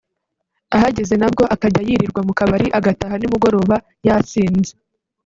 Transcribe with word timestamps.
ahageze 0.75 1.13
nabwo 1.17 1.43
akajya 1.55 1.81
yirirwa 1.87 2.21
mu 2.27 2.33
kabari 2.39 2.67
agataha 2.79 3.15
nimugoroba 3.17 3.75
yasinze 4.07 4.73